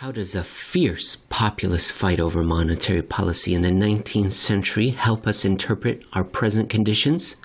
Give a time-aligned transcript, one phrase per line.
[0.00, 5.46] How does a fierce populist fight over monetary policy in the 19th century help us
[5.46, 7.36] interpret our present conditions?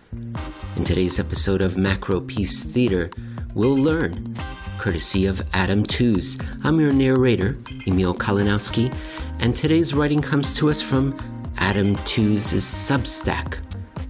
[0.76, 3.10] In today's episode of Macropiece Theater,
[3.54, 4.38] we'll learn,
[4.78, 6.38] courtesy of Adam Tooze.
[6.66, 8.94] I'm your narrator, Emil Kalinowski,
[9.40, 11.18] and today's writing comes to us from
[11.56, 13.60] Adam Tooze's Substack.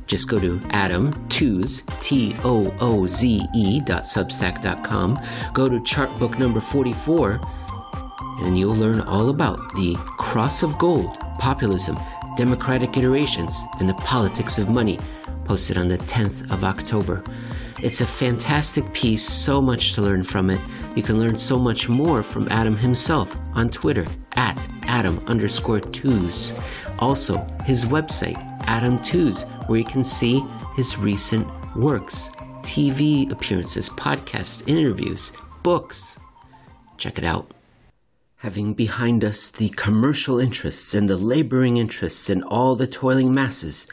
[0.07, 5.19] Just go to Adam Tooze, T O O Z E dot substack.com,
[5.53, 7.39] go to Chartbook number 44
[8.41, 11.97] and you'll learn all about the cross of gold, populism,
[12.37, 14.99] democratic iterations, and the politics of money,
[15.45, 17.23] posted on the 10th of October.
[17.81, 20.61] It's a fantastic piece, so much to learn from it.
[20.95, 26.53] You can learn so much more from Adam himself on Twitter at Adam underscore Tooze.
[26.99, 30.43] Also, his website, Adam Tooze, where you can see
[30.75, 32.29] his recent works,
[32.61, 35.31] TV appearances, podcasts, interviews,
[35.63, 36.19] books.
[36.97, 37.51] Check it out
[38.41, 43.85] having behind us the commercial interests and the laboring interests and all the toiling masses,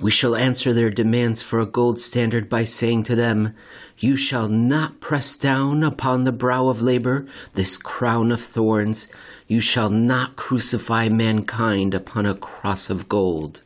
[0.00, 3.54] we shall answer their demands for a gold standard by saying to them,
[3.98, 9.06] You shall not press down upon the brow of labor this crown of thorns.
[9.46, 13.60] You shall not crucify mankind upon a cross of gold.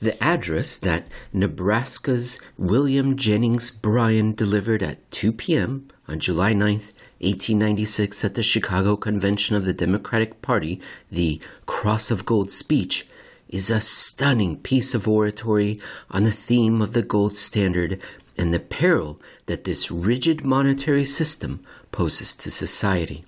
[0.00, 5.86] The address that Nebraska's William Jennings Bryan delivered at 2 p.m.
[6.08, 6.90] on July 9th,
[7.20, 10.80] 1896 at the Chicago Convention of the Democratic Party,
[11.12, 13.06] the Cross of Gold speech
[13.46, 15.78] is a stunning piece of oratory
[16.10, 18.00] on the theme of the gold standard
[18.38, 21.60] and the peril that this rigid monetary system
[21.92, 23.22] poses to society.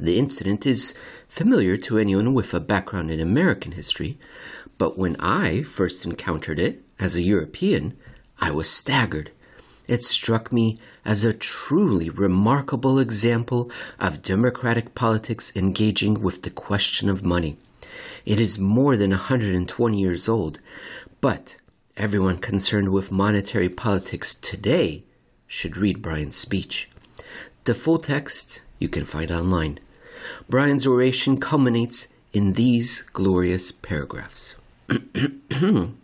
[0.00, 0.94] The incident is
[1.28, 4.16] familiar to anyone with a background in American history,
[4.78, 7.96] but when I first encountered it as a European,
[8.38, 9.32] I was staggered
[9.88, 17.08] it struck me as a truly remarkable example of democratic politics engaging with the question
[17.08, 17.56] of money.
[18.24, 20.60] It is more than 120 years old,
[21.20, 21.56] but
[21.96, 25.04] everyone concerned with monetary politics today
[25.46, 26.88] should read Bryan's speech.
[27.64, 29.78] The full text you can find online.
[30.48, 34.56] Bryan's oration culminates in these glorious paragraphs.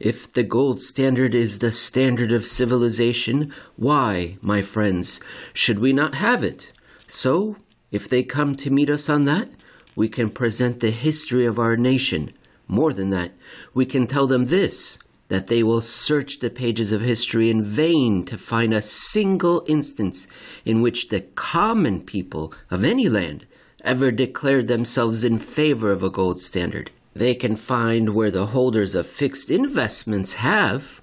[0.00, 5.20] If the gold standard is the standard of civilization, why, my friends,
[5.52, 6.72] should we not have it?
[7.06, 7.56] So,
[7.92, 9.50] if they come to meet us on that,
[9.94, 12.32] we can present the history of our nation.
[12.66, 13.32] More than that,
[13.74, 18.24] we can tell them this that they will search the pages of history in vain
[18.24, 20.26] to find a single instance
[20.64, 23.46] in which the common people of any land
[23.84, 28.94] ever declared themselves in favor of a gold standard they can find where the holders
[28.94, 31.02] of fixed investments have.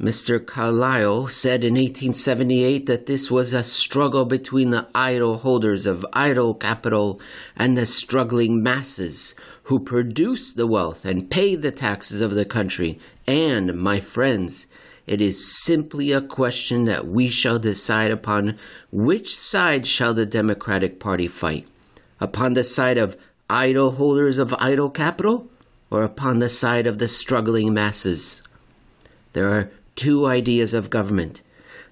[0.00, 0.44] Mr.
[0.44, 6.54] Carlisle said in 1878 that this was a struggle between the idle holders of idle
[6.54, 7.20] capital
[7.56, 12.98] and the struggling masses who produce the wealth and pay the taxes of the country.
[13.26, 14.68] And, my friends,
[15.08, 18.56] it is simply a question that we shall decide upon
[18.92, 21.66] which side shall the Democratic Party fight?
[22.20, 23.16] Upon the side of
[23.50, 25.48] idle holders of idle capital
[25.90, 28.42] or upon the side of the struggling masses.
[29.32, 31.42] There are two ideas of government.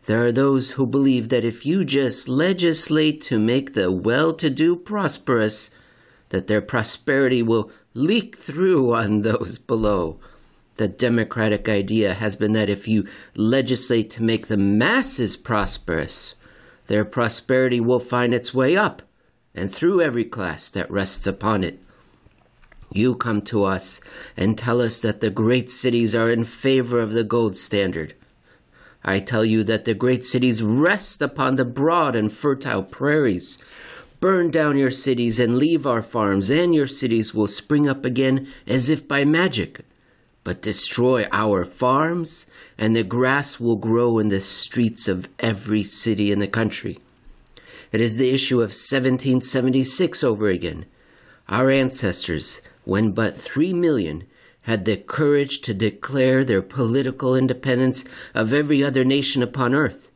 [0.04, 4.50] There are those who believe that if you just legislate to make the well to
[4.50, 5.70] do prosperous,
[6.28, 10.20] that their prosperity will leak through on those below.
[10.76, 16.34] The democratic idea has been that if you legislate to make the masses prosperous,
[16.86, 19.02] their prosperity will find its way up
[19.56, 21.80] and through every class that rests upon it.
[22.92, 24.00] You come to us
[24.36, 28.14] and tell us that the great cities are in favor of the gold standard.
[29.02, 33.58] I tell you that the great cities rest upon the broad and fertile prairies.
[34.18, 38.48] Burn down your cities and leave our farms, and your cities will spring up again
[38.66, 39.80] as if by magic.
[40.42, 42.46] But destroy our farms,
[42.78, 46.98] and the grass will grow in the streets of every city in the country.
[47.96, 50.84] It is the issue of 1776 over again.
[51.48, 54.24] Our ancestors, when but three million,
[54.64, 58.04] had the courage to declare their political independence
[58.34, 60.10] of every other nation upon earth.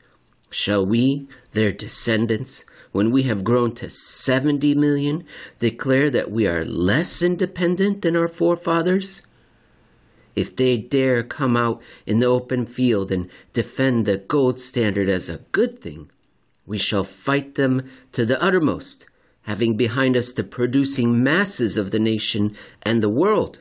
[0.50, 5.24] Shall we, their descendants, when we have grown to 70 million,
[5.58, 9.22] declare that we are less independent than our forefathers?
[10.36, 15.30] If they dare come out in the open field and defend the gold standard as
[15.30, 16.10] a good thing,
[16.66, 19.06] we shall fight them to the uttermost,
[19.42, 23.60] having behind us the producing masses of the nation and the world,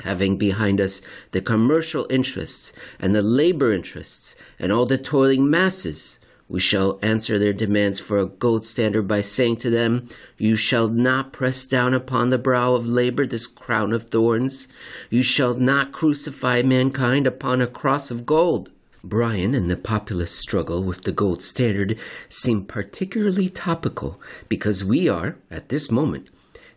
[0.00, 1.00] having behind us
[1.32, 6.18] the commercial interests and the labor interests and all the toiling masses.
[6.48, 10.08] We shall answer their demands for a gold standard by saying to them,
[10.38, 14.66] You shall not press down upon the brow of labor this crown of thorns.
[15.10, 18.70] You shall not crucify mankind upon a cross of gold.
[19.04, 21.98] Bryan and the populist struggle with the gold standard
[22.28, 26.28] seem particularly topical because we are, at this moment,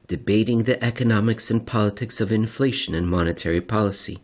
[0.07, 4.19] debating the economics and politics of inflation and monetary policy.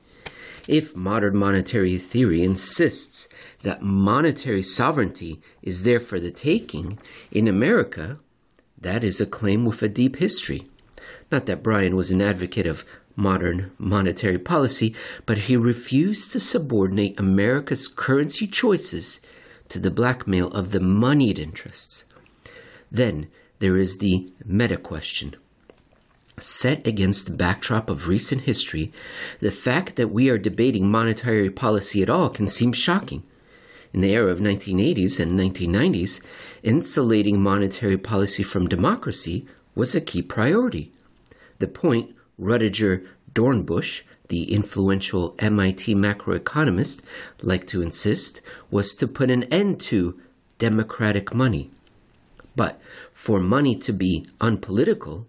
[0.68, 3.30] If modern monetary theory insists
[3.62, 7.00] that monetary sovereignty is there for the taking,
[7.32, 8.20] in America,
[8.78, 10.68] that is a claim with a deep history.
[11.32, 12.86] Not that Bryan was an advocate of
[13.18, 19.20] modern monetary policy, but he refused to subordinate America's currency choices
[19.68, 22.06] to the blackmail of the moneyed interests.
[22.90, 23.28] Then
[23.60, 25.36] there is the meta question.
[26.40, 28.94] Set against the backdrop of recent history,
[29.40, 33.24] the fact that we are debating monetary policy at all can seem shocking.
[33.92, 36.22] In the era of 1980s and 1990s,
[36.62, 40.92] insulating monetary policy from democracy was a key priority.
[41.58, 43.04] The point Rudiger
[43.34, 47.02] Dornbusch, the influential MIT macroeconomist,
[47.42, 50.20] liked to insist was to put an end to
[50.58, 51.72] democratic money.
[52.56, 52.80] But
[53.14, 55.28] for money to be unpolitical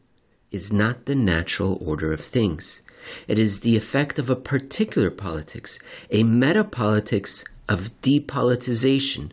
[0.50, 2.82] is not the natural order of things.
[3.26, 5.78] It is the effect of a particular politics,
[6.11, 9.32] a metapolitics of depolitization.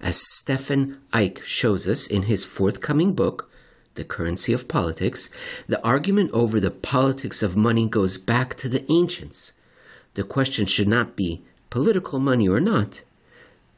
[0.00, 3.50] As Stefan Eich shows us in his forthcoming book,
[3.94, 5.30] The Currency of Politics,
[5.68, 9.52] the argument over the politics of money goes back to the ancients.
[10.14, 13.02] The question should not be political money or not,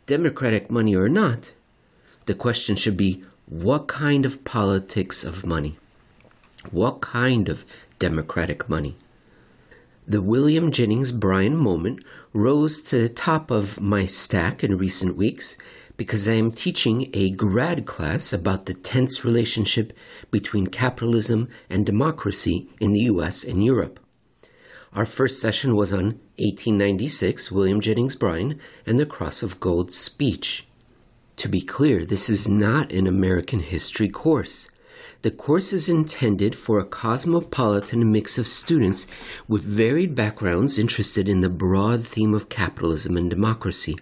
[0.07, 1.53] democratic money or not.
[2.27, 5.79] The question should be what kind of politics of money?
[6.71, 7.65] What kind of
[7.99, 8.97] democratic money?
[10.09, 15.57] The William Jennings Bryan moment rose to the top of my stack in recent weeks
[15.97, 19.93] because I am teaching a grad class about the tense relationship
[20.31, 24.01] between capitalism and democracy in the US and Europe.
[24.93, 30.67] Our first session was on 1896 William Jennings Bryan and the Cross of Gold speech.
[31.37, 34.71] To be clear, this is not an American history course.
[35.21, 39.07] The course is intended for a cosmopolitan mix of students
[39.49, 43.99] with varied backgrounds interested in the broad theme of capitalism and democracy.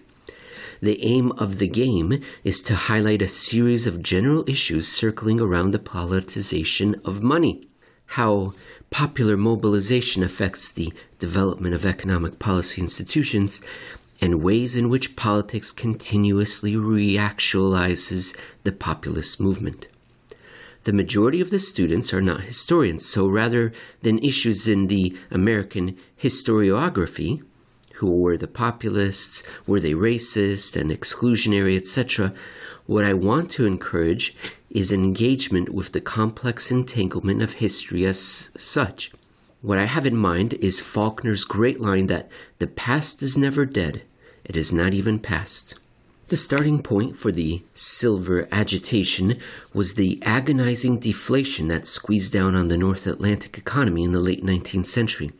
[0.81, 5.71] The aim of the game is to highlight a series of general issues circling around
[5.71, 7.67] the politicization of money,
[8.07, 8.53] how
[8.89, 13.61] popular mobilization affects the development of economic policy institutions,
[14.21, 19.87] and ways in which politics continuously reactualizes the populist movement.
[20.83, 23.73] The majority of the students are not historians, so rather
[24.03, 27.41] than issues in the American historiography,
[27.95, 32.33] who were the populists, were they racist and exclusionary, etc.,
[32.85, 34.35] what I want to encourage
[34.69, 39.11] is an engagement with the complex entanglement of history as such.
[39.61, 44.03] What I have in mind is Faulkner's great line that the past is never dead,
[44.43, 45.79] it is not even past.
[46.27, 49.37] The starting point for the silver agitation
[49.73, 54.43] was the agonizing deflation that squeezed down on the North Atlantic economy in the late
[54.43, 55.31] 19th century.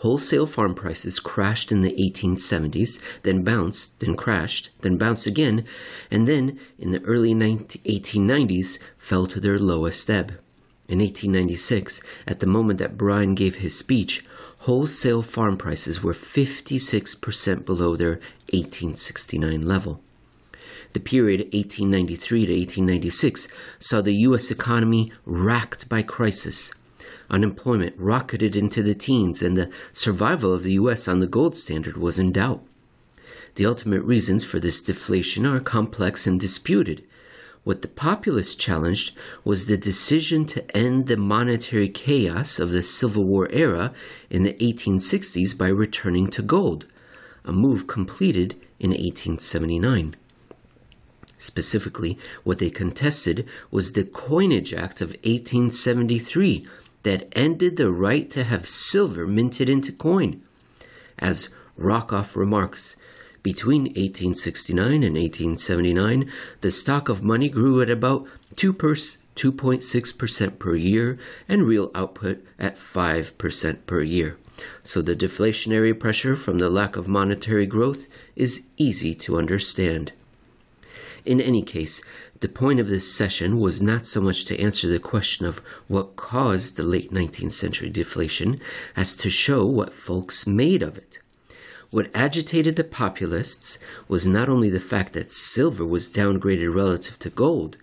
[0.00, 5.66] Wholesale farm prices crashed in the 1870s, then bounced, then crashed, then bounced again,
[6.10, 10.38] and then in the early 1890s fell to their lowest ebb.
[10.88, 14.24] In 1896, at the moment that Bryan gave his speech,
[14.60, 18.20] wholesale farm prices were 56% below their
[18.54, 20.00] 1869 level.
[20.92, 24.50] The period 1893 to 1896 saw the U.S.
[24.50, 26.72] economy racked by crisis.
[27.30, 31.06] Unemployment rocketed into the teens, and the survival of the U.S.
[31.06, 32.62] on the gold standard was in doubt.
[33.54, 37.04] The ultimate reasons for this deflation are complex and disputed.
[37.62, 43.24] What the populists challenged was the decision to end the monetary chaos of the Civil
[43.24, 43.92] War era
[44.28, 46.86] in the 1860s by returning to gold,
[47.44, 50.16] a move completed in 1879.
[51.36, 56.66] Specifically, what they contested was the Coinage Act of 1873
[57.02, 60.42] that ended the right to have silver minted into coin.
[61.18, 62.96] As Rockoff remarks,
[63.42, 66.30] between 1869 and 1879,
[66.60, 68.26] the stock of money grew at about
[68.56, 74.36] 2 2.6% per year and real output at 5% per year.
[74.84, 80.12] So the deflationary pressure from the lack of monetary growth is easy to understand.
[81.24, 82.04] In any case,
[82.40, 86.16] the point of this session was not so much to answer the question of what
[86.16, 88.58] caused the late 19th century deflation
[88.96, 91.20] as to show what folks made of it.
[91.90, 93.78] What agitated the populists
[94.08, 97.76] was not only the fact that silver was downgraded relative to gold,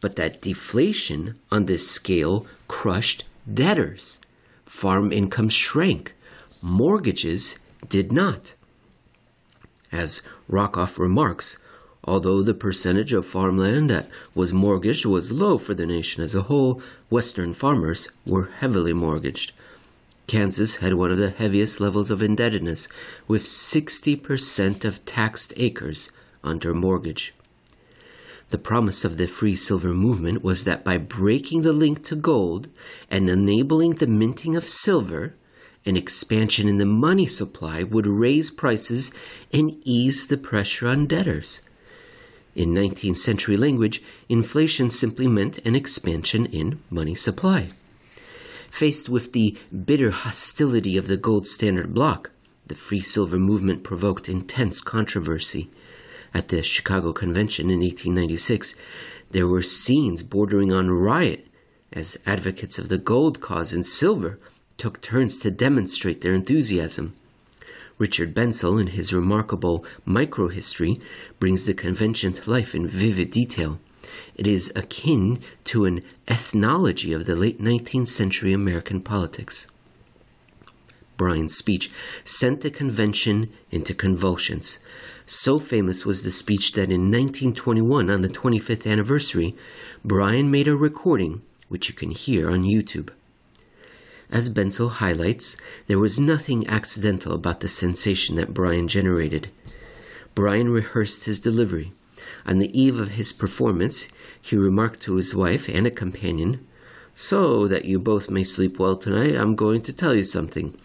[0.00, 4.18] but that deflation on this scale crushed debtors.
[4.66, 6.14] Farm income shrank,
[6.62, 7.58] mortgages
[7.88, 8.54] did not.
[9.90, 11.58] As Rockoff remarks,
[12.06, 16.42] although the percentage of farmland that was mortgaged was low for the nation as a
[16.42, 19.52] whole, Western farmers were heavily mortgaged.
[20.26, 22.88] Kansas had one of the heaviest levels of indebtedness,
[23.28, 26.10] with 60% of taxed acres
[26.42, 27.34] under mortgage.
[28.50, 32.68] The promise of the free silver movement was that by breaking the link to gold
[33.10, 35.34] and enabling the minting of silver,
[35.84, 39.12] an expansion in the money supply would raise prices
[39.52, 41.60] and ease the pressure on debtors.
[42.56, 47.68] In 19th century language, inflation simply meant an expansion in money supply.
[48.70, 52.30] Faced with the bitter hostility of the gold standard bloc,
[52.66, 55.68] the free silver movement provoked intense controversy.
[56.32, 58.74] At the Chicago Convention in 1896,
[59.32, 61.46] there were scenes bordering on riot
[61.92, 64.38] as advocates of the gold cause and silver
[64.78, 67.14] took turns to demonstrate their enthusiasm.
[67.98, 71.00] Richard Bensel, in his remarkable microhistory,
[71.40, 73.78] brings the convention to life in vivid detail.
[74.34, 79.66] It is akin to an ethnology of the late 19th century American politics.
[81.16, 81.90] Bryan's speech
[82.24, 84.78] sent the convention into convulsions.
[85.24, 89.56] So famous was the speech that in 1921, on the 25th anniversary,
[90.04, 93.10] Bryan made a recording, which you can hear on YouTube.
[94.30, 95.56] As Bensel highlights,
[95.86, 99.50] there was nothing accidental about the sensation that Bryan generated.
[100.34, 101.92] Bryan rehearsed his delivery.
[102.44, 104.08] On the eve of his performance,
[104.40, 106.66] he remarked to his wife and a companion,
[107.14, 110.76] So that you both may sleep well tonight, I'm going to tell you something.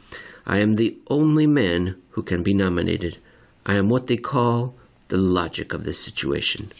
[0.46, 3.18] I am the only man who can be nominated.
[3.66, 4.76] I am what they call
[5.10, 6.72] the logic of the situation.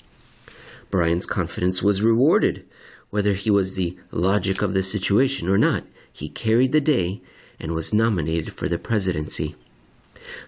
[0.90, 2.66] Bryan's confidence was rewarded,
[3.10, 7.22] whether he was the logic of the situation or not he carried the day
[7.60, 9.56] and was nominated for the presidency.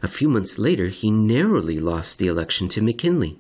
[0.02, 3.38] A few months later, he narrowly lost the election to McKinley.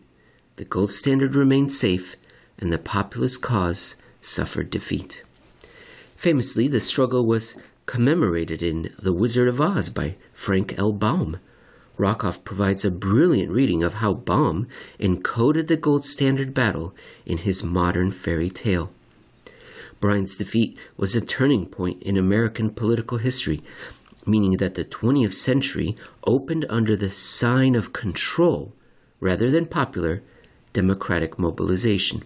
[0.55, 2.15] The gold standard remained safe,
[2.57, 5.23] and the populist cause suffered defeat.
[6.15, 10.93] Famously, the struggle was commemorated in The Wizard of Oz by Frank L.
[10.93, 11.39] Baum.
[11.97, 14.67] Rockoff provides a brilliant reading of how Baum
[14.99, 18.91] encoded the gold standard battle in his modern fairy tale.
[20.03, 23.63] Bryan's defeat was a turning point in American political history,
[24.25, 25.95] meaning that the 20th century
[26.25, 28.73] opened under the sign of control
[29.21, 30.21] rather than popular
[30.73, 32.23] democratic mobilization.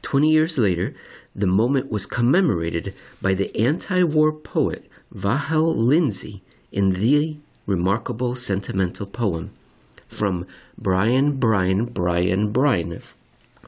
[0.00, 0.94] Twenty years later,
[1.34, 6.40] the moment was commemorated by the anti war poet Vachel Lindsay
[6.72, 7.36] in the
[7.66, 9.50] remarkable sentimental poem
[10.08, 10.46] from
[10.78, 13.02] Bryan, Bryan, Bryan, Bryan,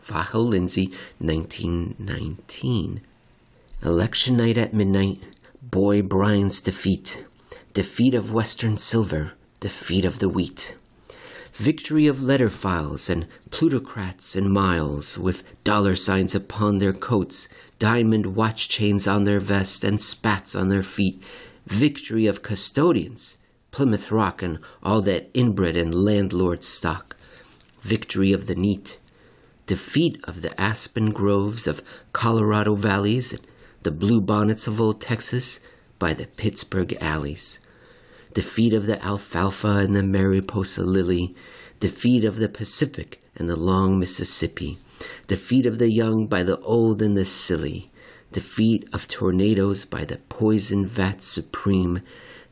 [0.02, 0.86] Vachel Lindsay,
[1.18, 3.02] 1919.
[3.84, 5.22] Election night at midnight,
[5.62, 7.24] Boy Bryan's defeat,
[7.74, 10.74] defeat of Western silver, defeat of the wheat.
[11.52, 18.34] Victory of letter files and plutocrats and miles, with dollar signs upon their coats, diamond
[18.34, 21.22] watch chains on their vests, and spats on their feet.
[21.66, 23.36] Victory of custodians,
[23.70, 27.16] Plymouth Rock, and all that inbred and landlord stock.
[27.82, 28.98] Victory of the neat.
[29.66, 31.80] Defeat of the aspen groves of
[32.12, 33.42] Colorado valleys and
[33.82, 35.60] the blue bonnets of old Texas
[35.98, 37.60] by the Pittsburgh alleys.
[38.34, 41.34] Defeat of the alfalfa and the Mariposa lily,
[41.80, 44.78] defeat of the Pacific and the long Mississippi,
[45.26, 47.90] defeat of the young by the old and the silly,
[48.32, 52.02] defeat of tornadoes by the poison vat supreme,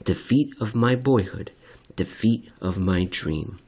[0.04, 1.50] defeat of my boyhood,
[1.96, 3.58] defeat of my dream.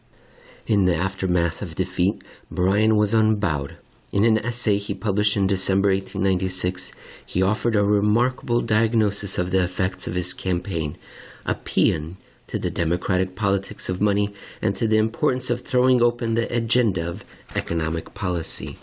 [0.66, 3.78] In the aftermath of defeat, Bryan was unbowed.
[4.10, 6.92] In an essay he published in December 1896,
[7.24, 10.96] he offered a remarkable diagnosis of the effects of his campaign,
[11.44, 16.34] a paean to the democratic politics of money and to the importance of throwing open
[16.34, 17.24] the agenda of
[17.54, 18.78] economic policy.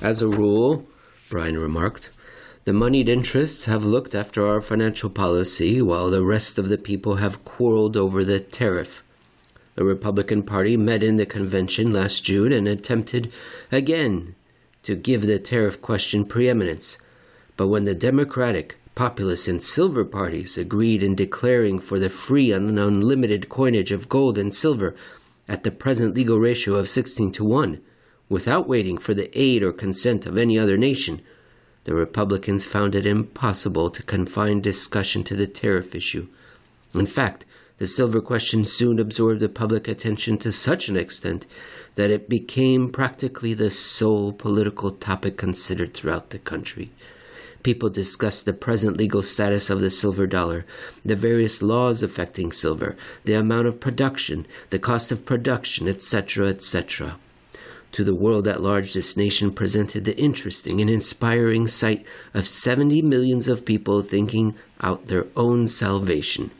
[0.00, 0.86] As a rule,
[1.28, 2.10] Bryan remarked,
[2.62, 7.16] the moneyed interests have looked after our financial policy while the rest of the people
[7.16, 9.02] have quarreled over the tariff.
[9.76, 13.30] The Republican Party met in the convention last June and attempted
[13.70, 14.34] again
[14.84, 16.96] to give the tariff question preeminence.
[17.58, 22.78] But when the Democratic, populist, and silver parties agreed in declaring for the free and
[22.78, 24.96] unlimited coinage of gold and silver
[25.46, 27.78] at the present legal ratio of 16 to 1,
[28.30, 31.20] without waiting for the aid or consent of any other nation,
[31.84, 36.26] the Republicans found it impossible to confine discussion to the tariff issue.
[36.94, 37.44] In fact,
[37.78, 41.46] The silver question soon absorbed the public attention to such an extent
[41.96, 46.90] that it became practically the sole political topic considered throughout the country.
[47.62, 50.64] People discussed the present legal status of the silver dollar,
[51.04, 57.16] the various laws affecting silver, the amount of production, the cost of production, etc., etc.
[57.92, 63.02] To the world at large, this nation presented the interesting and inspiring sight of 70
[63.02, 66.50] millions of people thinking out their own salvation.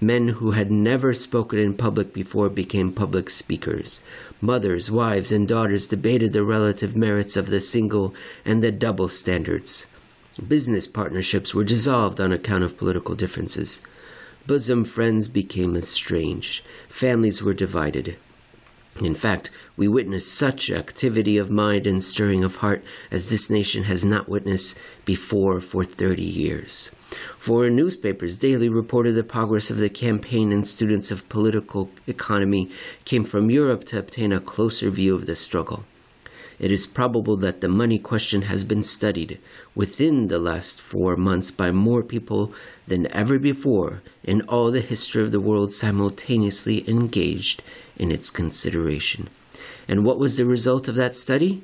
[0.00, 4.02] Men who had never spoken in public before became public speakers.
[4.40, 8.14] Mothers, wives, and daughters debated the relative merits of the single
[8.44, 9.86] and the double standards.
[10.46, 13.82] Business partnerships were dissolved on account of political differences.
[14.46, 16.64] Bosom friends became estranged.
[16.88, 18.16] Families were divided.
[19.02, 23.84] In fact, we witness such activity of mind and stirring of heart as this nation
[23.84, 26.90] has not witnessed before for 30 years.
[27.38, 32.70] Foreign newspapers daily reported the progress of the campaign, and students of political economy
[33.04, 35.84] came from Europe to obtain a closer view of the struggle.
[36.60, 39.38] It is probable that the money question has been studied
[39.74, 42.52] within the last four months by more people
[42.86, 47.62] than ever before in all the history of the world simultaneously engaged
[47.96, 49.30] in its consideration.
[49.88, 51.62] And what was the result of that study?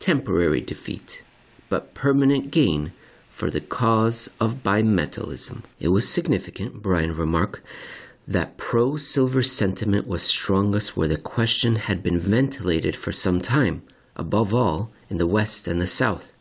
[0.00, 1.22] Temporary defeat,
[1.70, 2.92] but permanent gain
[3.40, 5.62] for the cause of bimetallism.
[5.78, 7.62] It was significant, Bryan remarked,
[8.28, 13.82] that pro silver sentiment was strongest where the question had been ventilated for some time,
[14.14, 16.34] above all in the West and the South.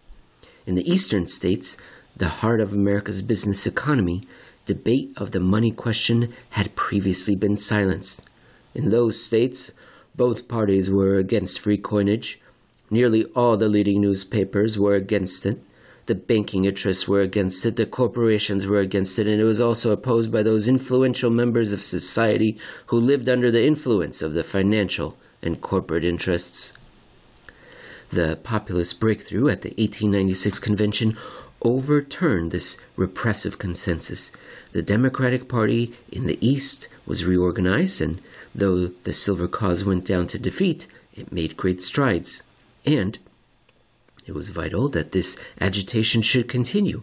[0.67, 1.77] In the Eastern states,
[2.17, 4.27] the heart of America's business economy,
[4.65, 8.27] debate of the money question had previously been silenced.
[8.75, 9.71] In those states,
[10.17, 12.41] both parties were against free coinage.
[12.89, 15.63] Nearly all the leading newspapers were against it.
[16.09, 19.91] The banking interests were against it, the corporations were against it, and it was also
[19.91, 25.15] opposed by those influential members of society who lived under the influence of the financial
[25.43, 26.73] and corporate interests.
[28.09, 31.15] The populist breakthrough at the 1896 convention
[31.61, 34.31] overturned this repressive consensus.
[34.71, 38.19] The Democratic Party in the East was reorganized, and
[38.55, 42.43] Though the silver cause went down to defeat, it made great strides.
[42.85, 43.19] And
[44.29, 47.01] it was vital that this agitation should continue.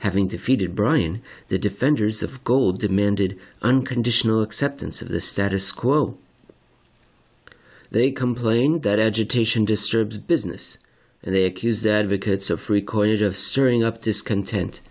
[0.00, 6.18] Having defeated Bryan, the defenders of gold demanded unconditional acceptance of the status quo.
[7.90, 10.76] They complained that agitation disturbs business,
[11.22, 14.82] and they accused the advocates of free coinage of stirring up discontent.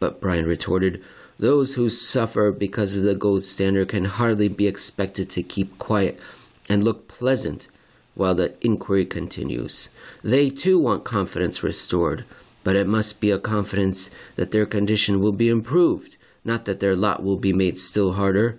[0.00, 1.04] But Bryan retorted,
[1.38, 6.18] those who suffer because of the gold standard can hardly be expected to keep quiet
[6.66, 7.68] and look pleasant
[8.14, 9.88] while the inquiry continues.
[10.22, 12.24] They too want confidence restored,
[12.62, 16.96] but it must be a confidence that their condition will be improved, not that their
[16.96, 18.58] lot will be made still harder.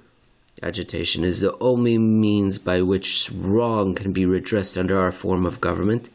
[0.62, 5.62] Agitation is the only means by which wrong can be redressed under our form of
[5.62, 6.10] government.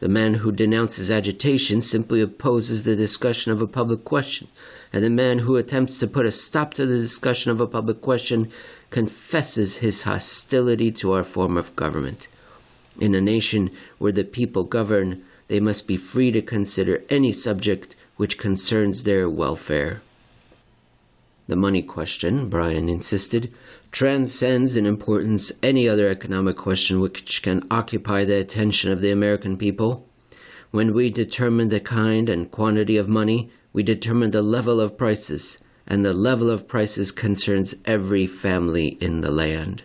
[0.00, 4.48] The man who denounces agitation simply opposes the discussion of a public question,
[4.92, 8.00] and the man who attempts to put a stop to the discussion of a public
[8.00, 8.50] question
[8.90, 12.26] confesses his hostility to our form of government.
[13.00, 17.96] In a nation where the people govern, they must be free to consider any subject
[18.16, 20.02] which concerns their welfare.
[21.48, 23.52] The money question, Bryan insisted,
[23.90, 29.56] transcends in importance any other economic question which can occupy the attention of the American
[29.56, 30.06] people.
[30.70, 35.62] When we determine the kind and quantity of money, we determine the level of prices,
[35.86, 39.82] and the level of prices concerns every family in the land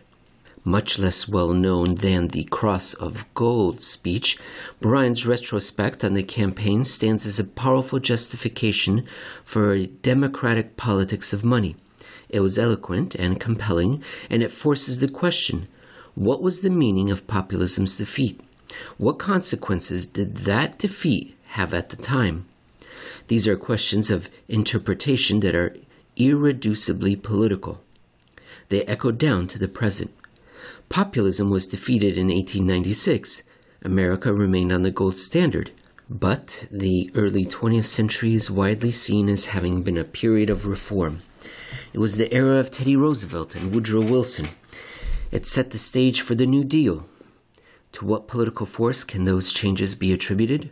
[0.68, 4.38] much less well known than the Cross of Gold speech,
[4.82, 9.08] Bryan's retrospect on the campaign stands as a powerful justification
[9.46, 11.78] for a democratic politics of money.
[12.28, 15.70] It was eloquent and compelling, and it forces the question
[16.16, 18.42] what was the meaning of populism's defeat?
[18.98, 22.46] What consequences did that defeat have at the time?
[23.28, 25.78] These are questions of interpretation that are
[26.18, 27.82] irreducibly political.
[28.70, 30.12] They echo down to the present.
[30.90, 33.44] Populism was defeated in 1896.
[33.84, 35.72] America remained on the gold standard.
[36.10, 41.22] But the early 20th century is widely seen as having been a period of reform.
[41.92, 44.50] It was the era of Teddy Roosevelt and Woodrow Wilson.
[45.32, 47.06] It set the stage for the New Deal.
[47.94, 50.72] To what political force can those changes be attributed?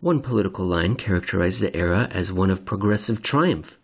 [0.00, 3.76] One political line characterized the era as one of progressive triumph.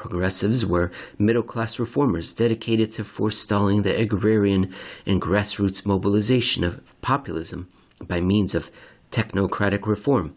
[0.00, 4.72] Progressives were middle class reformers dedicated to forestalling the agrarian
[5.04, 7.68] and grassroots mobilization of populism
[8.02, 8.70] by means of
[9.12, 10.34] technocratic reform.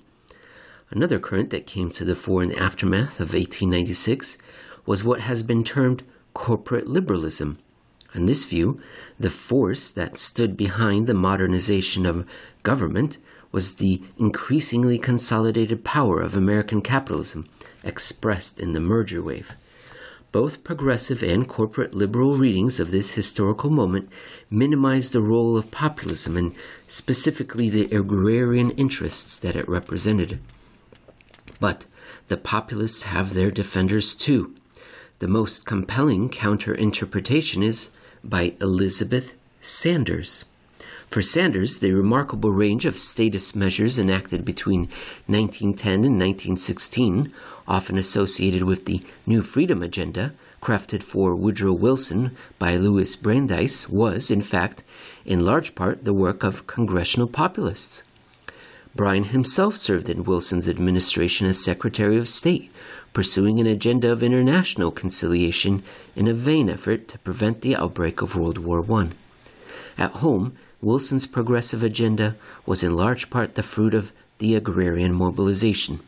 [0.90, 4.38] Another current that came to the fore in the aftermath of 1896
[4.86, 7.58] was what has been termed corporate liberalism.
[8.14, 8.82] In this view,
[9.18, 12.28] the force that stood behind the modernization of
[12.64, 13.18] government
[13.54, 17.48] was the increasingly consolidated power of American capitalism,
[17.84, 19.54] expressed in the merger wave.
[20.32, 24.10] Both progressive and corporate liberal readings of this historical moment
[24.50, 26.56] minimize the role of populism and
[26.88, 30.40] specifically the agrarian interests that it represented.
[31.60, 31.86] But
[32.30, 34.56] the populists have their defenders too.
[35.20, 37.92] The most compelling counter interpretation is
[38.24, 40.46] by Elizabeth Sanders.
[41.14, 44.90] For Sanders, the remarkable range of status measures enacted between
[45.28, 47.32] 1910 and 1916,
[47.68, 54.32] often associated with the New Freedom Agenda, crafted for Woodrow Wilson by Louis Brandeis, was,
[54.32, 54.84] in fact,
[55.24, 58.02] in large part the work of congressional populists.
[58.96, 62.72] Bryan himself served in Wilson's administration as Secretary of State,
[63.14, 65.84] pursuing an agenda of international conciliation
[66.16, 69.10] in a vain effort to prevent the outbreak of World War I.
[69.96, 76.02] At home, Wilson's progressive agenda was in large part the fruit of the agrarian mobilization.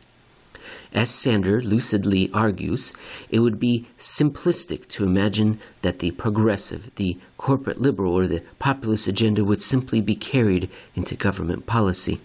[0.92, 2.92] As Sander lucidly argues,
[3.30, 9.08] it would be simplistic to imagine that the progressive, the corporate liberal, or the populist
[9.08, 12.20] agenda would simply be carried into government policy.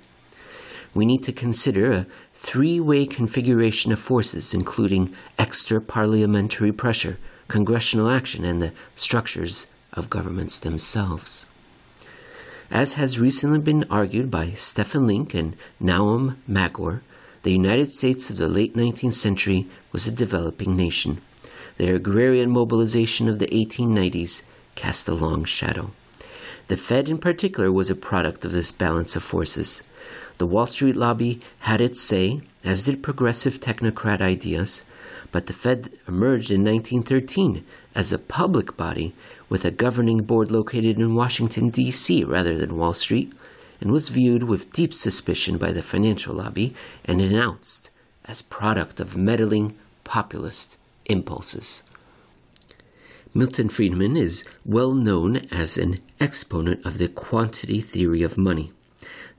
[0.93, 8.09] We need to consider a three way configuration of forces, including extra parliamentary pressure, congressional
[8.09, 11.45] action, and the structures of governments themselves.
[12.71, 17.01] As has recently been argued by Stefan Link and Noam Maggor,
[17.43, 21.21] the United States of the late 19th century was a developing nation.
[21.77, 24.43] The agrarian mobilization of the 1890s
[24.75, 25.91] cast a long shadow.
[26.69, 29.83] The Fed, in particular, was a product of this balance of forces.
[30.37, 34.85] The Wall Street lobby had its say, as did progressive technocrat ideas,
[35.33, 39.13] but the Fed emerged in 1913 as a public body
[39.49, 42.23] with a governing board located in Washington, D.C.
[42.23, 43.33] rather than Wall Street,
[43.79, 46.73] and was viewed with deep suspicion by the financial lobby
[47.05, 47.89] and denounced
[48.25, 51.83] as product of meddling populist impulses.
[53.33, 58.71] Milton Friedman is well known as an exponent of the quantity theory of money.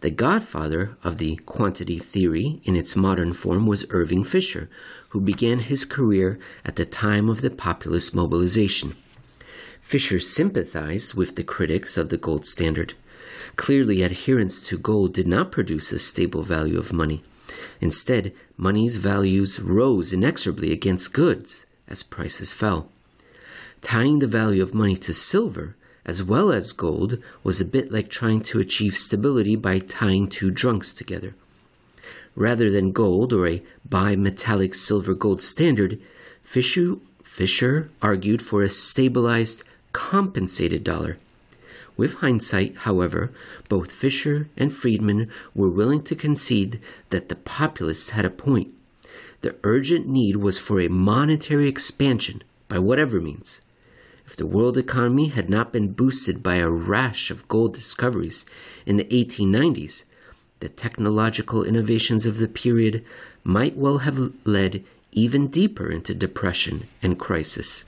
[0.02, 4.68] The godfather of the quantity theory in its modern form was Irving Fisher,
[5.10, 8.96] who began his career at the time of the populist mobilization.
[9.80, 12.94] Fisher sympathized with the critics of the gold standard.
[13.54, 17.22] Clearly, adherence to gold did not produce a stable value of money.
[17.80, 22.90] Instead, money's values rose inexorably against goods as prices fell.
[23.82, 28.08] Tying the value of money to silver as well as gold was a bit like
[28.08, 31.34] trying to achieve stability by tying two drunks together.
[32.34, 36.00] Rather than gold or a bimetallic silver gold standard,
[36.42, 39.62] Fisher, Fisher argued for a stabilized,
[39.92, 41.18] compensated dollar.
[41.96, 43.30] With hindsight, however,
[43.68, 48.68] both Fisher and Friedman were willing to concede that the populists had a point.
[49.42, 53.60] The urgent need was for a monetary expansion by whatever means.
[54.26, 58.46] If the world economy had not been boosted by a rash of gold discoveries
[58.86, 60.04] in the 1890s,
[60.60, 63.04] the technological innovations of the period
[63.42, 67.84] might well have led even deeper into depression and crisis.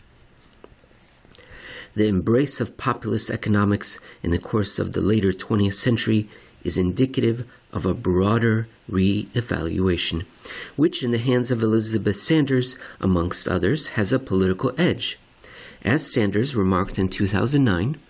[1.95, 6.29] The embrace of populist economics in the course of the later 20th century
[6.65, 10.27] is indicative of a broader re evaluation,
[10.75, 15.19] which, in the hands of Elizabeth Sanders, amongst others, has a political edge.
[15.85, 18.01] As Sanders remarked in 2009,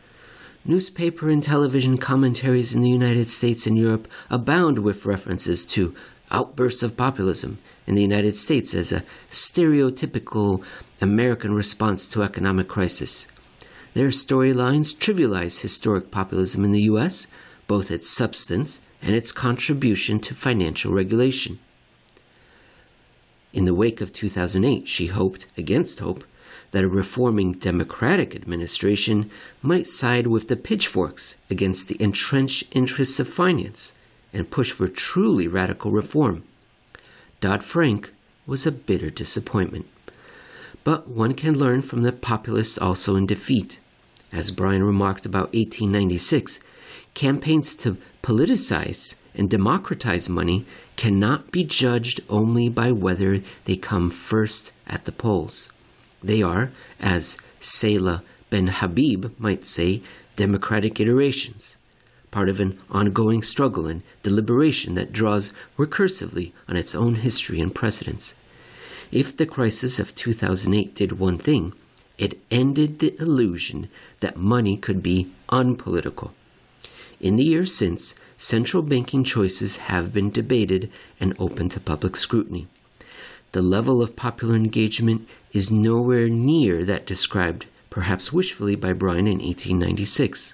[0.65, 5.93] newspaper and television commentaries in the United States and Europe abound with references to
[6.31, 10.63] outbursts of populism in the United States as a stereotypical
[11.01, 13.27] American response to economic crisis.
[13.95, 17.27] Their storylines trivialize historic populism in the U.S.,
[17.67, 21.59] both its substance and its contribution to financial regulation.
[23.53, 26.25] In the wake of 2008, she hoped, against hope,
[26.75, 29.31] that a reforming Democratic administration
[29.63, 33.95] might side with the pitchforks against the entrenched interests of finance
[34.33, 36.43] and push for truly radical reform.
[37.41, 38.11] Dodd Frank
[38.45, 39.87] was a bitter disappointment.
[40.83, 43.79] But one can learn from the populists also in defeat.
[44.33, 46.59] As Bryan remarked about 1896,
[47.15, 54.73] campaigns to politicize and democratize money cannot be judged only by whether they come first
[54.89, 55.71] at the polls.
[56.25, 60.01] They are, as Salah Ben Habib might say,
[60.37, 61.77] democratic iterations,
[62.31, 67.75] part of an ongoing struggle and deliberation that draws recursively on its own history and
[67.75, 68.35] precedents.
[69.13, 71.75] If the crisis of 2008 did one thing,
[72.17, 73.89] it ended the illusion
[74.21, 76.33] that money could be unpolitical.
[77.21, 82.67] In the years since, central banking choices have been debated and open to public scrutiny.
[83.53, 89.39] The level of popular engagement is nowhere near that described, perhaps wishfully, by Bryan in
[89.39, 90.53] 1896,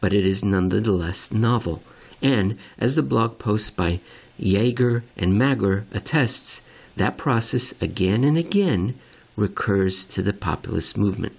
[0.00, 1.82] but it is nonetheless novel,
[2.20, 4.00] and, as the blog post by
[4.36, 8.98] Jaeger and Magler attests, that process again and again
[9.36, 11.36] recurs to the populist movement.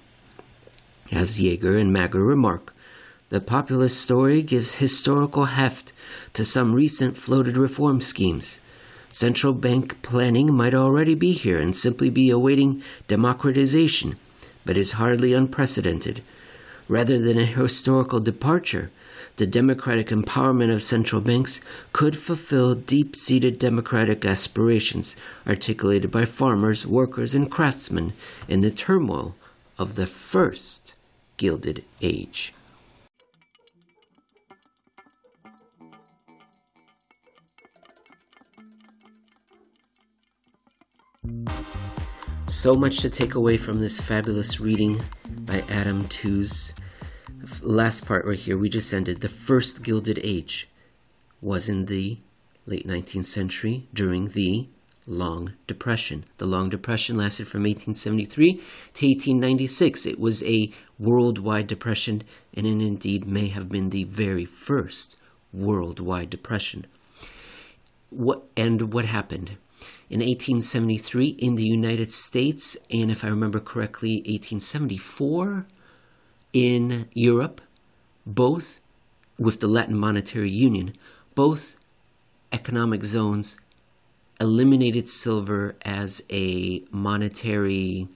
[1.12, 2.73] As Jaeger and Magler remark,
[3.29, 5.91] the populist story gives historical heft
[6.34, 8.62] to some recent floated reform schemes.
[9.15, 14.17] Central bank planning might already be here and simply be awaiting democratization,
[14.65, 16.21] but is hardly unprecedented.
[16.89, 18.91] Rather than a historical departure,
[19.38, 21.62] the democratic empowerment of central banks
[21.93, 25.15] could fulfill deep seated democratic aspirations
[25.47, 28.12] articulated by farmers, workers, and craftsmen
[28.49, 29.34] in the turmoil
[29.78, 30.93] of the first
[31.38, 32.54] Gilded Age.
[42.48, 45.02] So much to take away from this fabulous reading
[45.42, 46.74] by Adam Tooze.
[47.62, 49.22] Last part right here, we just ended.
[49.22, 50.68] The first Gilded Age
[51.42, 52.18] was in the
[52.66, 54.68] late 19th century during the
[55.08, 56.26] Long Depression.
[56.38, 58.60] The Long Depression lasted from 1873 to
[59.08, 60.06] 1896.
[60.06, 65.20] It was a worldwide depression, and it indeed may have been the very first
[65.54, 66.88] worldwide depression.
[68.10, 69.58] What and what happened?
[70.10, 75.65] In 1873 in the United States, and if I remember correctly, 1874
[76.54, 77.62] in Europe,
[78.26, 78.80] both
[79.38, 80.94] with the Latin Monetary Union,
[81.34, 81.76] both
[82.52, 83.58] economic zones
[84.39, 88.08] eliminated silver as a monetary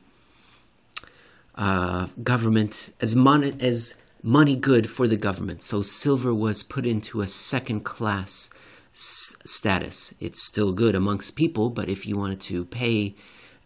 [1.56, 5.62] uh, government, as, mon- as money good for the government.
[5.62, 8.49] So silver was put into a second class
[8.93, 10.13] status.
[10.19, 13.15] It's still good amongst people, but if you wanted to pay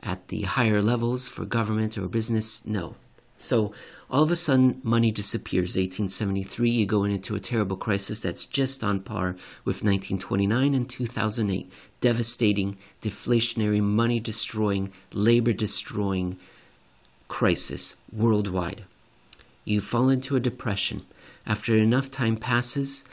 [0.01, 2.95] at the higher levels for government or business, no.
[3.37, 3.73] So
[4.09, 5.75] all of a sudden, money disappears.
[5.75, 11.71] 1873, you go into a terrible crisis that's just on par with 1929 and 2008.
[11.99, 16.37] Devastating, deflationary, money destroying, labor destroying
[17.27, 18.83] crisis worldwide.
[19.65, 21.05] You fall into a depression.
[21.45, 23.03] After enough time passes,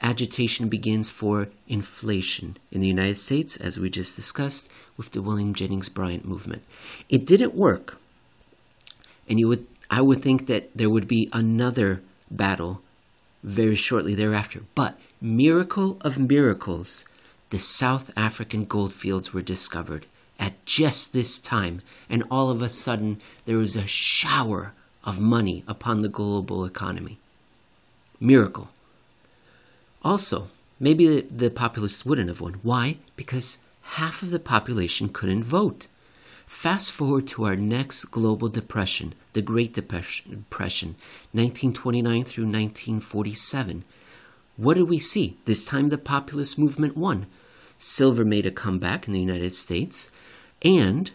[0.00, 5.54] agitation begins for inflation in the United States, as we just discussed with the William
[5.54, 6.62] Jennings Bryan movement.
[7.08, 7.98] It didn't work,
[9.28, 12.82] and you would, I would think that there would be another battle
[13.42, 14.62] very shortly thereafter.
[14.74, 17.04] But miracle of miracles,
[17.50, 20.06] the South African goldfields were discovered
[20.38, 24.72] at just this time, and all of a sudden there was a shower
[25.04, 27.18] of money upon the global economy.
[28.20, 28.68] Miracle.
[30.02, 32.54] Also, maybe the, the populists wouldn't have won.
[32.62, 32.98] Why?
[33.16, 35.86] Because half of the population couldn't vote.
[36.46, 43.84] Fast forward to our next global depression, the Great Depression, 1929 through 1947.
[44.56, 45.36] What did we see?
[45.44, 47.26] This time the populist movement won.
[47.78, 50.10] Silver made a comeback in the United States,
[50.62, 51.10] and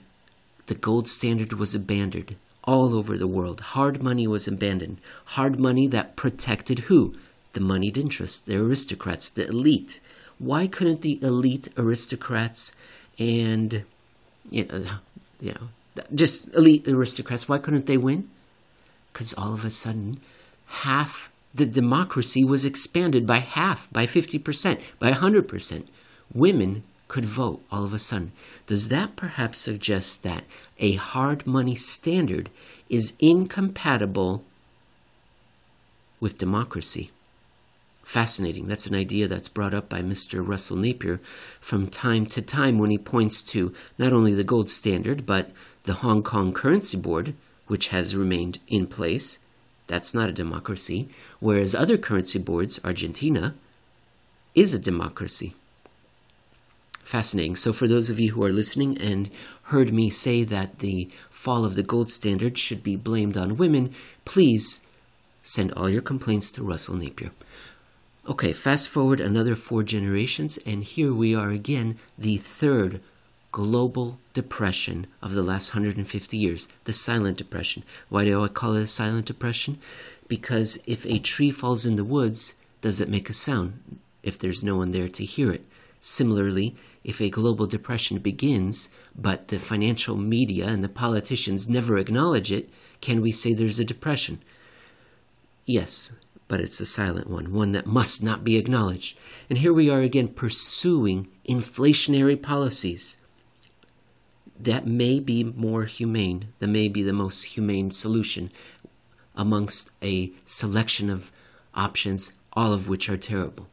[0.67, 3.60] the gold standard was abandoned all over the world.
[3.60, 5.02] Hard money was abandoned.
[5.26, 7.15] Hard money that protected who?
[7.54, 10.00] The moneyed interests, the aristocrats, the elite.
[10.39, 12.74] Why couldn't the elite aristocrats
[13.18, 13.84] and
[14.50, 14.86] you know,
[15.39, 17.48] you know, just elite aristocrats?
[17.48, 18.30] Why couldn't they win?
[19.12, 20.20] Because all of a sudden,
[20.66, 25.88] half the democracy was expanded by half, by fifty percent, by hundred percent.
[26.34, 28.32] Women could vote all of a sudden.
[28.66, 30.46] Does that perhaps suggest that
[30.80, 32.50] a hard money standard
[32.89, 34.44] is incompatible
[36.20, 37.12] with democracy?
[38.04, 38.68] Fascinating.
[38.68, 40.46] That's an idea that's brought up by Mr.
[40.46, 41.20] Russell Napier
[41.60, 45.50] from time to time when he points to not only the gold standard, but
[45.84, 47.34] the Hong Kong Currency Board,
[47.68, 49.39] which has remained in place.
[49.88, 51.10] That's not a democracy.
[51.39, 53.56] Whereas other currency boards, Argentina,
[54.54, 55.56] is a democracy.
[57.04, 57.58] Fascinating.
[57.58, 59.30] So, for those of you who are listening and
[59.63, 63.94] heard me say that the fall of the gold standard should be blamed on women,
[64.24, 64.82] please
[65.42, 67.32] send all your complaints to Russell Napier.
[68.26, 73.02] Okay, fast forward another four generations, and here we are again, the third
[73.52, 77.84] global depression of the last 150 years, the silent depression.
[78.08, 79.78] Why do I call it a silent depression?
[80.30, 84.64] Because if a tree falls in the woods, does it make a sound if there's
[84.64, 85.66] no one there to hear it?
[86.00, 92.54] Similarly, if a global depression begins, but the financial media and the politicians never acknowledge
[92.54, 92.70] it,
[93.02, 94.42] can we say there's a depression?
[95.66, 96.14] Yes,
[96.47, 99.17] but it's a silent one, one that must not be acknowledged.
[99.49, 103.17] And here we are again pursuing inflationary policies.
[104.60, 108.51] That may be more humane, that may be the most humane solution
[109.36, 111.32] amongst a selection of
[111.73, 113.67] options, all of which are terrible.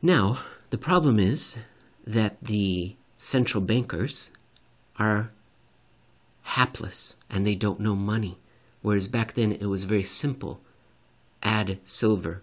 [0.00, 1.58] Now, the problem is
[2.06, 4.32] that the central bankers
[4.98, 5.30] are
[6.42, 8.38] hapless and they don't know money.
[8.82, 10.60] Whereas back then it was very simple
[11.42, 12.42] add silver,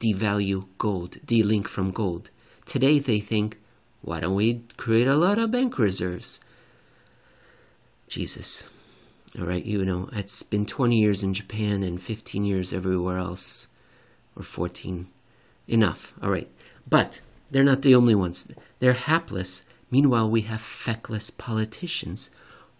[0.00, 2.30] devalue gold, delink from gold.
[2.66, 3.58] Today they think,
[4.00, 6.40] why don't we create a lot of bank reserves?
[8.08, 8.68] Jesus.
[9.38, 13.68] All right, you know, it's been 20 years in Japan and 15 years everywhere else,
[14.36, 15.08] or 14.
[15.68, 16.12] Enough.
[16.22, 16.50] All right.
[16.88, 18.50] But they're not the only ones.
[18.80, 19.64] They're hapless.
[19.90, 22.30] Meanwhile, we have feckless politicians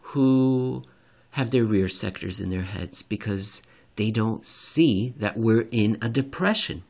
[0.01, 0.83] who
[1.31, 3.63] have their rear sectors in their heads because
[3.97, 6.83] they don't see that we're in a depression.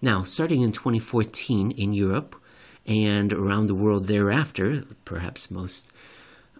[0.00, 2.36] Now, starting in 2014 in Europe
[2.86, 5.92] and around the world thereafter, perhaps most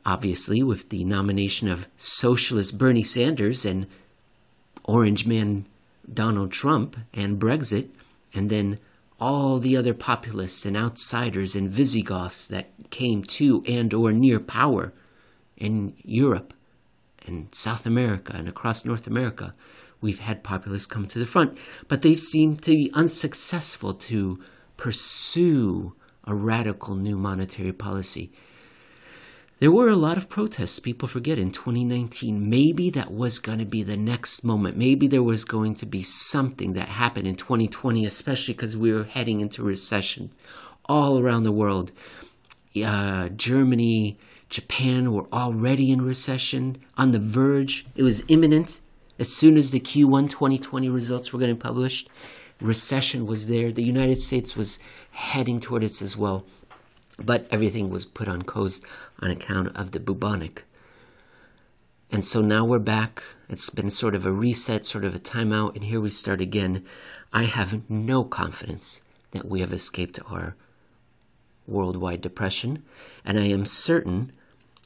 [0.07, 3.87] obviously with the nomination of socialist Bernie Sanders and
[4.85, 5.66] Orange Man
[6.12, 7.88] Donald Trump and Brexit,
[8.35, 8.79] and then
[9.20, 14.92] all the other populists and outsiders and Visigoths that came to and or near power
[15.57, 16.53] in Europe
[17.27, 19.55] and South America and across North America,
[20.01, 21.57] we've had populists come to the front,
[21.89, 24.43] but they've seemed to be unsuccessful to
[24.77, 28.33] pursue a radical new monetary policy.
[29.61, 32.51] There were a lot of protests, people forget, in 2019.
[32.51, 34.77] Maybe that was going to be the next moment.
[34.77, 39.05] Maybe there was going to be something that happened in 2020, especially because we were
[39.05, 40.33] heading into recession
[40.87, 41.93] all around the world.
[42.85, 44.19] Uh, Germany,
[44.55, 47.85] Japan were already in recession, on the verge.
[47.97, 48.81] It was imminent.
[49.19, 52.09] As soon as the Q1 2020 results were getting published,
[52.61, 53.73] recession was there.
[53.73, 54.79] The United States was
[55.11, 56.45] heading toward it as well
[57.19, 58.85] but everything was put on coast
[59.21, 60.64] on account of the bubonic.
[62.11, 63.23] And so now we're back.
[63.49, 66.85] It's been sort of a reset, sort of a timeout, and here we start again.
[67.33, 69.01] I have no confidence
[69.33, 70.55] that we have escaped our
[71.67, 72.85] worldwide depression,
[73.25, 74.33] and I am certain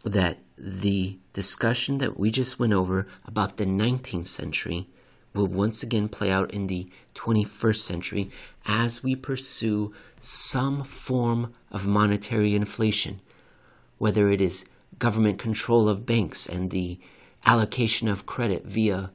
[0.04, 4.88] that the discussion that we just went over about the 19th century
[5.34, 8.30] will once again play out in the 21st century
[8.66, 13.20] as we pursue some form of monetary inflation,
[13.98, 14.64] whether it is
[14.98, 16.98] government control of banks and the
[17.46, 19.11] allocation of credit via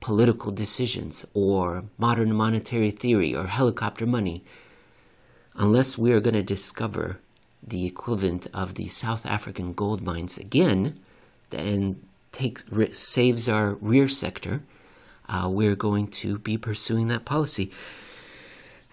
[0.00, 4.44] political decisions or modern monetary theory or helicopter money,
[5.54, 7.18] unless we are going to discover
[7.66, 11.00] the equivalent of the South African gold mines again
[11.50, 14.62] and takes saves our rear sector,
[15.28, 17.70] uh, we're going to be pursuing that policy.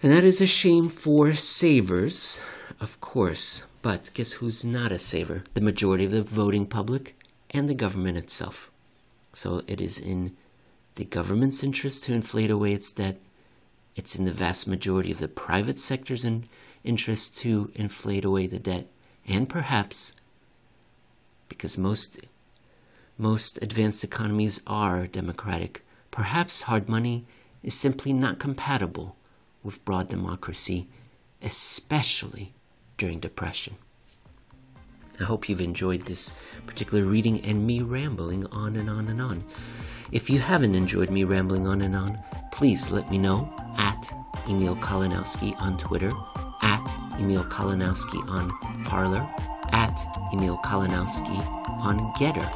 [0.02, 2.40] And that is a shame for savers,
[2.80, 3.64] of course.
[3.82, 5.44] But guess who's not a saver?
[5.54, 7.16] The majority of the voting public
[7.50, 8.70] and the government itself.
[9.32, 10.36] So it is in
[10.94, 13.20] the government's interest to inflate away its debt.
[13.96, 16.44] It's in the vast majority of the private sector's in
[16.84, 18.86] interest to inflate away the debt.
[19.26, 20.14] And perhaps,
[21.48, 22.20] because most
[23.18, 27.24] most advanced economies are democratic, perhaps hard money
[27.62, 29.16] is simply not compatible
[29.62, 30.88] with broad democracy,
[31.42, 32.52] especially
[32.96, 33.76] during depression.
[35.20, 36.34] I hope you've enjoyed this
[36.66, 39.44] particular reading and me rambling on and on and on.
[40.10, 42.18] If you haven't enjoyed me rambling on and on,
[42.50, 44.12] please let me know at
[44.48, 46.10] Emil Kalinowski on Twitter,
[46.62, 48.50] at Emil Kalinowski on
[48.84, 49.28] Parler,
[49.72, 49.98] at
[50.32, 51.38] Emil Kalinowski
[51.82, 52.48] on Gettr.